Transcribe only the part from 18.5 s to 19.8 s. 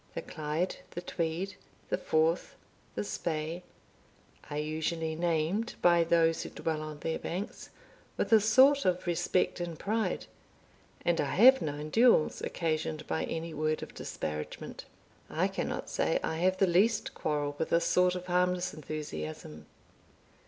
enthusiasm.